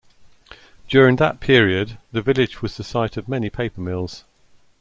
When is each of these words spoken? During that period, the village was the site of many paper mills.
During 0.89 1.17
that 1.17 1.39
period, 1.39 1.99
the 2.11 2.23
village 2.23 2.63
was 2.63 2.75
the 2.75 2.83
site 2.83 3.17
of 3.17 3.29
many 3.29 3.51
paper 3.51 3.81
mills. 3.81 4.23